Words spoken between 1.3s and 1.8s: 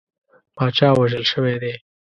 شوی دی.